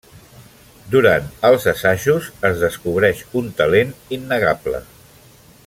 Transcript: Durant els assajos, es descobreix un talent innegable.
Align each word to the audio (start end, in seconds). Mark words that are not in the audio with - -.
Durant 0.93 1.27
els 1.49 1.67
assajos, 1.73 2.31
es 2.51 2.63
descobreix 2.63 3.21
un 3.43 3.53
talent 3.61 3.93
innegable. 4.19 4.81